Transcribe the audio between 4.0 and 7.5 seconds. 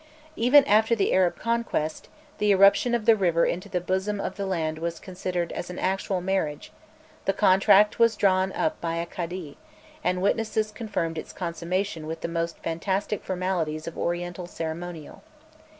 of the land was still considered as an actual marriage; the